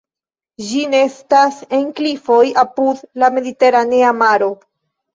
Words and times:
Ĝi 0.69 0.79
nestas 0.93 1.59
en 1.79 1.85
klifoj 2.01 2.41
apud 2.65 3.07
la 3.23 3.33
mediteranea 3.39 4.19
maro. 4.27 4.55